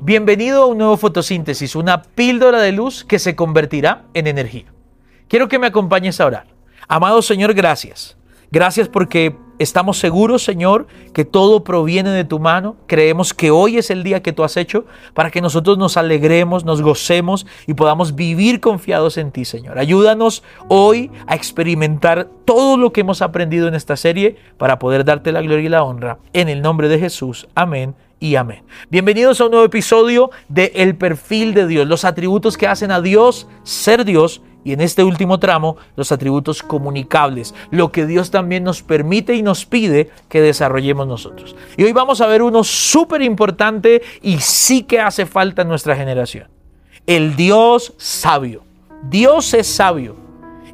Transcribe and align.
Bienvenido 0.00 0.62
a 0.62 0.66
un 0.66 0.78
nuevo 0.78 0.96
fotosíntesis, 0.96 1.74
una 1.74 2.02
píldora 2.02 2.60
de 2.60 2.70
luz 2.70 3.04
que 3.04 3.18
se 3.18 3.34
convertirá 3.34 4.04
en 4.14 4.28
energía. 4.28 4.66
Quiero 5.26 5.48
que 5.48 5.58
me 5.58 5.66
acompañes 5.66 6.20
a 6.20 6.26
orar. 6.26 6.46
Amado 6.86 7.20
Señor, 7.22 7.52
gracias. 7.52 8.16
Gracias 8.52 8.88
porque 8.88 9.34
estamos 9.58 9.98
seguros, 9.98 10.44
Señor, 10.44 10.86
que 11.12 11.24
todo 11.24 11.64
proviene 11.64 12.10
de 12.10 12.24
tu 12.24 12.38
mano. 12.38 12.76
Creemos 12.86 13.34
que 13.34 13.50
hoy 13.50 13.78
es 13.78 13.90
el 13.90 14.04
día 14.04 14.22
que 14.22 14.32
tú 14.32 14.44
has 14.44 14.56
hecho 14.56 14.86
para 15.12 15.32
que 15.32 15.40
nosotros 15.40 15.76
nos 15.76 15.96
alegremos, 15.96 16.64
nos 16.64 16.80
gocemos 16.80 17.44
y 17.66 17.74
podamos 17.74 18.14
vivir 18.14 18.60
confiados 18.60 19.16
en 19.16 19.32
ti, 19.32 19.44
Señor. 19.44 19.76
Ayúdanos 19.78 20.44
hoy 20.68 21.10
a 21.26 21.34
experimentar 21.34 22.28
todo 22.44 22.76
lo 22.76 22.92
que 22.92 23.00
hemos 23.00 23.22
aprendido 23.22 23.66
en 23.66 23.74
esta 23.74 23.96
serie 23.96 24.36
para 24.56 24.78
poder 24.78 25.04
darte 25.04 25.32
la 25.32 25.42
gloria 25.42 25.66
y 25.66 25.68
la 25.68 25.82
honra. 25.82 26.18
En 26.32 26.48
el 26.48 26.62
nombre 26.62 26.88
de 26.88 27.00
Jesús. 27.00 27.48
Amén 27.56 27.96
y 28.22 28.36
amén. 28.36 28.62
Bienvenidos 28.88 29.40
a 29.40 29.46
un 29.46 29.50
nuevo 29.50 29.66
episodio 29.66 30.30
de 30.48 30.70
El 30.76 30.94
perfil 30.94 31.54
de 31.54 31.66
Dios, 31.66 31.88
los 31.88 32.04
atributos 32.04 32.56
que 32.56 32.68
hacen 32.68 32.92
a 32.92 33.00
Dios 33.00 33.48
ser 33.64 34.04
Dios 34.04 34.42
y 34.62 34.72
en 34.72 34.80
este 34.80 35.02
último 35.02 35.40
tramo 35.40 35.76
los 35.96 36.12
atributos 36.12 36.62
comunicables, 36.62 37.52
lo 37.72 37.90
que 37.90 38.06
Dios 38.06 38.30
también 38.30 38.62
nos 38.62 38.84
permite 38.84 39.34
y 39.34 39.42
nos 39.42 39.66
pide 39.66 40.10
que 40.28 40.40
desarrollemos 40.40 41.08
nosotros. 41.08 41.56
Y 41.76 41.82
hoy 41.82 41.92
vamos 41.92 42.20
a 42.20 42.28
ver 42.28 42.42
uno 42.42 42.62
súper 42.62 43.22
importante 43.22 44.02
y 44.22 44.38
sí 44.38 44.84
que 44.84 45.00
hace 45.00 45.26
falta 45.26 45.62
en 45.62 45.68
nuestra 45.68 45.96
generación. 45.96 46.46
El 47.08 47.34
Dios 47.34 47.92
sabio. 47.96 48.62
Dios 49.02 49.52
es 49.52 49.66
sabio 49.66 50.14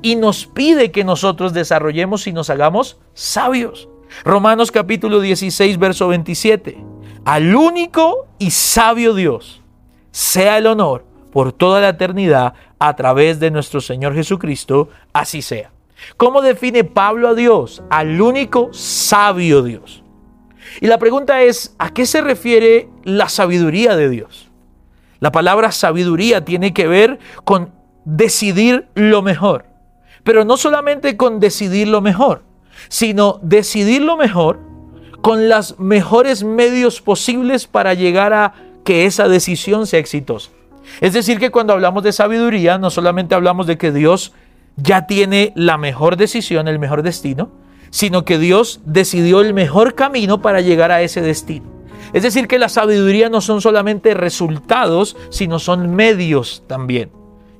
y 0.00 0.16
nos 0.16 0.46
pide 0.46 0.90
que 0.90 1.04
nosotros 1.04 1.52
desarrollemos 1.52 2.26
y 2.26 2.32
nos 2.32 2.48
hagamos 2.48 2.96
sabios. 3.12 3.90
Romanos 4.24 4.70
capítulo 4.70 5.20
16, 5.20 5.78
verso 5.78 6.08
27. 6.08 6.94
Al 7.24 7.56
único 7.56 8.26
y 8.38 8.50
sabio 8.50 9.14
Dios 9.14 9.62
sea 10.10 10.58
el 10.58 10.66
honor 10.66 11.06
por 11.32 11.52
toda 11.52 11.80
la 11.80 11.88
eternidad 11.90 12.54
a 12.78 12.94
través 12.96 13.40
de 13.40 13.50
nuestro 13.50 13.80
Señor 13.80 14.14
Jesucristo, 14.14 14.90
así 15.12 15.40
sea. 15.40 15.70
¿Cómo 16.18 16.42
define 16.42 16.84
Pablo 16.84 17.28
a 17.28 17.34
Dios? 17.34 17.82
Al 17.88 18.20
único 18.20 18.72
sabio 18.72 19.62
Dios. 19.62 20.02
Y 20.80 20.86
la 20.86 20.98
pregunta 20.98 21.42
es, 21.42 21.74
¿a 21.78 21.94
qué 21.94 22.04
se 22.04 22.20
refiere 22.20 22.88
la 23.04 23.30
sabiduría 23.30 23.96
de 23.96 24.10
Dios? 24.10 24.50
La 25.20 25.32
palabra 25.32 25.72
sabiduría 25.72 26.44
tiene 26.44 26.74
que 26.74 26.86
ver 26.86 27.18
con 27.44 27.72
decidir 28.04 28.88
lo 28.94 29.22
mejor, 29.22 29.64
pero 30.24 30.44
no 30.44 30.58
solamente 30.58 31.16
con 31.16 31.40
decidir 31.40 31.88
lo 31.88 32.02
mejor, 32.02 32.42
sino 32.88 33.40
decidir 33.42 34.02
lo 34.02 34.18
mejor 34.18 34.73
con 35.24 35.48
los 35.48 35.78
mejores 35.80 36.44
medios 36.44 37.00
posibles 37.00 37.66
para 37.66 37.94
llegar 37.94 38.34
a 38.34 38.52
que 38.84 39.06
esa 39.06 39.26
decisión 39.26 39.86
sea 39.86 39.98
exitosa. 39.98 40.50
Es 41.00 41.14
decir, 41.14 41.38
que 41.38 41.50
cuando 41.50 41.72
hablamos 41.72 42.02
de 42.02 42.12
sabiduría, 42.12 42.76
no 42.76 42.90
solamente 42.90 43.34
hablamos 43.34 43.66
de 43.66 43.78
que 43.78 43.90
Dios 43.90 44.34
ya 44.76 45.06
tiene 45.06 45.54
la 45.56 45.78
mejor 45.78 46.18
decisión, 46.18 46.68
el 46.68 46.78
mejor 46.78 47.02
destino, 47.02 47.50
sino 47.88 48.26
que 48.26 48.36
Dios 48.36 48.82
decidió 48.84 49.40
el 49.40 49.54
mejor 49.54 49.94
camino 49.94 50.42
para 50.42 50.60
llegar 50.60 50.92
a 50.92 51.00
ese 51.00 51.22
destino. 51.22 51.64
Es 52.12 52.22
decir, 52.22 52.46
que 52.46 52.58
la 52.58 52.68
sabiduría 52.68 53.30
no 53.30 53.40
son 53.40 53.62
solamente 53.62 54.12
resultados, 54.12 55.16
sino 55.30 55.58
son 55.58 55.94
medios 55.96 56.64
también. 56.66 57.10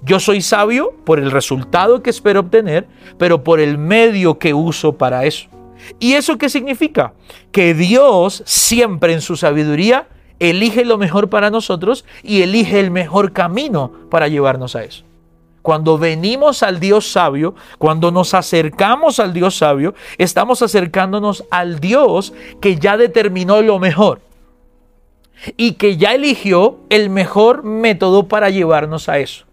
Yo 0.02 0.20
soy 0.20 0.42
sabio 0.42 0.92
por 1.04 1.18
el 1.18 1.30
resultado 1.30 2.02
que 2.02 2.10
espero 2.10 2.40
obtener, 2.40 2.86
pero 3.16 3.42
por 3.42 3.58
el 3.58 3.78
medio 3.78 4.38
que 4.38 4.52
uso 4.52 4.98
para 4.98 5.24
eso. 5.24 5.48
¿Y 5.98 6.14
eso 6.14 6.38
qué 6.38 6.48
significa? 6.48 7.14
Que 7.52 7.74
Dios 7.74 8.42
siempre 8.46 9.12
en 9.12 9.20
su 9.20 9.36
sabiduría 9.36 10.08
elige 10.38 10.84
lo 10.84 10.98
mejor 10.98 11.28
para 11.30 11.50
nosotros 11.50 12.04
y 12.22 12.42
elige 12.42 12.80
el 12.80 12.90
mejor 12.90 13.32
camino 13.32 13.92
para 14.10 14.28
llevarnos 14.28 14.76
a 14.76 14.84
eso. 14.84 15.04
Cuando 15.62 15.96
venimos 15.96 16.62
al 16.62 16.78
Dios 16.78 17.10
sabio, 17.10 17.54
cuando 17.78 18.10
nos 18.10 18.34
acercamos 18.34 19.18
al 19.18 19.32
Dios 19.32 19.56
sabio, 19.56 19.94
estamos 20.18 20.60
acercándonos 20.60 21.44
al 21.50 21.80
Dios 21.80 22.34
que 22.60 22.76
ya 22.76 22.98
determinó 22.98 23.62
lo 23.62 23.78
mejor 23.78 24.20
y 25.56 25.72
que 25.72 25.96
ya 25.96 26.14
eligió 26.14 26.78
el 26.90 27.08
mejor 27.08 27.64
método 27.64 28.28
para 28.28 28.50
llevarnos 28.50 29.08
a 29.08 29.18
eso. 29.18 29.46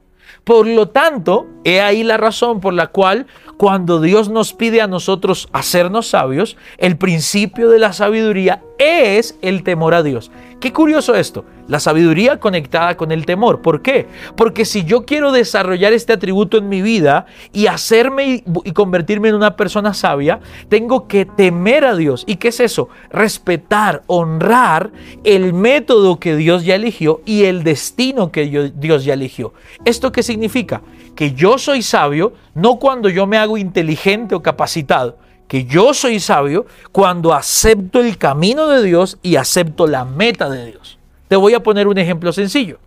Por 0.44 0.68
lo 0.68 0.90
tanto, 0.90 1.48
he 1.64 1.82
ahí 1.82 2.04
la 2.04 2.18
razón 2.18 2.60
por 2.60 2.74
la 2.74 2.88
cual 2.88 3.28
cuando 3.58 4.02
Dios 4.02 4.30
nos 4.30 4.54
pide 4.54 4.82
a 4.82 4.88
nosotros 4.88 5.48
hacernos 5.54 6.08
sabios, 6.08 6.58
el 6.78 6.98
principio 6.98 7.70
de 7.70 7.78
la 7.78 7.94
sabiduría 7.94 8.64
es 8.80 9.38
el 9.44 9.64
temor 9.64 9.94
a 9.94 10.02
Dios. 10.02 10.32
Qué 10.60 10.74
curioso 10.74 11.16
esto, 11.16 11.46
la 11.68 11.80
sabiduría 11.80 12.40
conectada 12.40 12.98
con 12.98 13.12
el 13.12 13.26
temor. 13.26 13.62
¿Por 13.62 13.82
qué? 13.82 14.08
Porque 14.36 14.66
si 14.66 14.84
yo 14.84 15.06
quiero 15.06 15.32
desarrollar 15.32 15.94
este 15.94 16.14
atributo 16.14 16.58
en 16.58 16.70
mi 16.70 16.82
vida 16.82 17.26
y 17.52 17.68
hacerme 17.68 18.44
y 18.64 18.72
convertirme 18.72 19.30
en 19.30 19.36
una 19.36 19.56
persona 19.56 19.94
sabia, 19.94 20.40
tengo 20.70 21.08
que 21.08 21.26
temer 21.26 21.86
a 21.86 21.96
Dios. 21.96 22.24
¿Y 22.28 22.36
qué 22.36 22.50
es 22.50 22.60
eso? 22.60 22.90
Respetar, 23.12 24.04
honrar 24.08 24.92
el 25.24 25.54
método 25.54 26.20
que 26.20 26.36
Dios 26.36 26.64
ya 26.66 26.76
eligió 26.76 27.22
y 27.26 27.46
el 27.46 27.64
destino 27.64 28.32
que 28.32 28.72
Dios 28.76 29.06
ya 29.06 29.14
eligió. 29.14 29.54
¿Esto 29.86 30.12
qué 30.12 30.24
significa? 30.24 30.82
Que 31.16 31.34
yo 31.34 31.51
soy 31.58 31.82
sabio 31.82 32.34
no 32.54 32.78
cuando 32.78 33.10
yo 33.10 33.28
me 33.28 33.38
hago 33.38 33.58
inteligente 33.58 34.36
o 34.36 34.42
capacitado, 34.42 35.18
que 35.48 35.66
yo 35.66 35.94
soy 35.94 36.20
sabio 36.20 36.66
cuando 36.92 37.34
acepto 37.34 38.00
el 38.00 38.18
camino 38.18 38.68
de 38.68 38.84
Dios 38.84 39.18
y 39.22 39.36
acepto 39.36 39.88
la 39.88 40.06
meta 40.06 40.50
de 40.50 40.66
Dios. 40.66 40.98
Te 41.28 41.36
voy 41.36 41.54
a 41.54 41.64
poner 41.64 41.88
un 41.88 41.98
ejemplo 41.98 42.32
sencillo. 42.32 42.80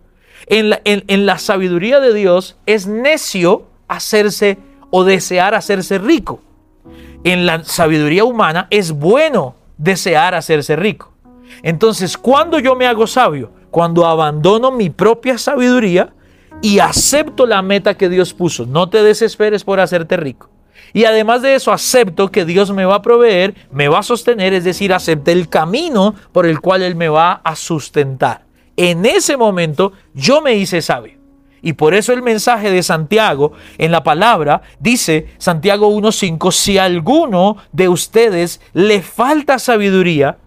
En 0.47 0.69
la, 0.69 0.81
en 0.83 1.25
la 1.25 1.39
sabiduría 1.39 1.99
de 1.99 2.13
Dios 2.13 2.57
es 2.65 2.87
necio 2.87 3.65
hacerse 3.87 4.57
o 4.89 5.03
desear 5.03 5.55
hacerse 5.55 5.97
rico. 5.97 6.41
En 7.23 7.45
la 7.45 7.63
sabiduría 7.63 8.23
humana 8.23 8.67
es 8.69 8.91
bueno 8.91 9.55
desear 9.77 10.35
hacerse 10.35 10.75
rico. 10.75 11.11
Entonces, 11.63 12.17
cuando 12.17 12.59
yo 12.59 12.75
me 12.75 12.87
hago 12.87 13.07
sabio? 13.07 13.51
Cuando 13.71 14.05
abandono 14.05 14.71
mi 14.71 14.89
propia 14.89 15.37
sabiduría 15.37 16.13
y 16.61 16.79
acepto 16.79 17.45
la 17.45 17.61
meta 17.61 17.95
que 17.95 18.09
Dios 18.09 18.33
puso. 18.33 18.65
No 18.65 18.89
te 18.89 19.03
desesperes 19.03 19.63
por 19.63 19.79
hacerte 19.79 20.17
rico. 20.17 20.49
Y 20.93 21.05
además 21.05 21.41
de 21.41 21.55
eso, 21.55 21.71
acepto 21.71 22.31
que 22.31 22.45
Dios 22.45 22.71
me 22.71 22.85
va 22.85 22.95
a 22.95 23.01
proveer, 23.01 23.53
me 23.71 23.87
va 23.87 23.99
a 23.99 24.03
sostener, 24.03 24.53
es 24.53 24.63
decir, 24.63 24.93
acepte 24.93 25.31
el 25.31 25.49
camino 25.49 26.15
por 26.31 26.45
el 26.45 26.61
cual 26.61 26.83
Él 26.83 26.95
me 26.95 27.09
va 27.09 27.41
a 27.43 27.55
sustentar. 27.55 28.45
En 28.77 29.05
ese 29.05 29.37
momento 29.37 29.93
yo 30.13 30.41
me 30.41 30.55
hice 30.55 30.81
sabio. 30.81 31.19
Y 31.61 31.73
por 31.73 31.95
eso 31.95 32.13
el 32.13 32.21
mensaje 32.21 32.69
de 32.69 32.83
Santiago 32.83 33.53
en 33.77 33.91
la 33.91 34.03
palabra 34.03 34.61
dice, 34.79 35.33
Santiago 35.39 35.89
1.5, 35.89 36.51
si 36.51 36.77
a 36.77 36.83
alguno 36.83 37.57
de 37.71 37.89
ustedes 37.89 38.61
le 38.73 39.01
falta 39.01 39.57
sabiduría, 39.57 40.37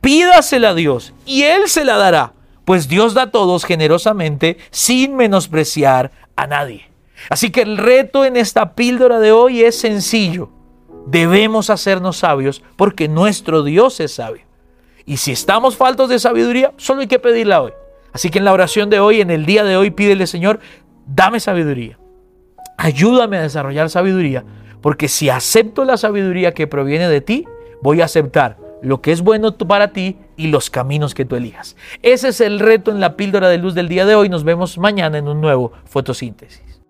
pídasela 0.00 0.70
a 0.70 0.74
Dios 0.74 1.14
y 1.24 1.44
Él 1.44 1.68
se 1.68 1.84
la 1.84 1.96
dará, 1.96 2.32
pues 2.64 2.88
Dios 2.88 3.14
da 3.14 3.22
a 3.22 3.30
todos 3.30 3.64
generosamente 3.64 4.58
sin 4.70 5.16
menospreciar 5.16 6.12
a 6.36 6.46
nadie. 6.46 6.90
Así 7.28 7.50
que 7.50 7.62
el 7.62 7.76
reto 7.76 8.24
en 8.24 8.36
esta 8.36 8.74
píldora 8.74 9.20
de 9.20 9.32
hoy 9.32 9.62
es 9.62 9.78
sencillo. 9.78 10.50
Debemos 11.06 11.70
hacernos 11.70 12.18
sabios 12.18 12.62
porque 12.76 13.08
nuestro 13.08 13.62
Dios 13.62 14.00
es 14.00 14.14
sabio. 14.14 14.42
Y 15.04 15.16
si 15.16 15.32
estamos 15.32 15.76
faltos 15.76 16.08
de 16.08 16.18
sabiduría, 16.18 16.72
solo 16.76 17.00
hay 17.00 17.08
que 17.08 17.18
pedirla 17.18 17.62
hoy. 17.62 17.72
Así 18.12 18.30
que 18.30 18.38
en 18.38 18.44
la 18.44 18.52
oración 18.52 18.90
de 18.90 19.00
hoy, 19.00 19.20
en 19.20 19.30
el 19.30 19.46
día 19.46 19.64
de 19.64 19.76
hoy, 19.76 19.90
pídele, 19.90 20.26
Señor, 20.26 20.60
dame 21.06 21.40
sabiduría. 21.40 21.98
Ayúdame 22.76 23.38
a 23.38 23.42
desarrollar 23.42 23.90
sabiduría, 23.90 24.44
porque 24.80 25.08
si 25.08 25.30
acepto 25.30 25.84
la 25.84 25.96
sabiduría 25.96 26.52
que 26.52 26.66
proviene 26.66 27.08
de 27.08 27.20
ti, 27.20 27.46
voy 27.80 28.00
a 28.00 28.06
aceptar 28.06 28.58
lo 28.82 29.00
que 29.00 29.12
es 29.12 29.22
bueno 29.22 29.56
para 29.56 29.92
ti 29.92 30.18
y 30.42 30.48
los 30.48 30.70
caminos 30.70 31.14
que 31.14 31.24
tú 31.24 31.36
elijas. 31.36 31.76
Ese 32.02 32.28
es 32.28 32.40
el 32.40 32.58
reto 32.58 32.90
en 32.90 33.00
la 33.00 33.16
píldora 33.16 33.48
de 33.48 33.58
luz 33.58 33.74
del 33.74 33.88
día 33.88 34.04
de 34.04 34.16
hoy. 34.16 34.28
Nos 34.28 34.42
vemos 34.42 34.76
mañana 34.76 35.18
en 35.18 35.28
un 35.28 35.40
nuevo 35.40 35.72
fotosíntesis. 35.84 36.81